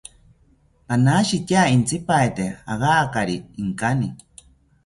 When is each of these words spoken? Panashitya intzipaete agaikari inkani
Panashitya 0.87 1.61
intzipaete 1.75 2.45
agaikari 2.73 3.35
inkani 3.61 4.09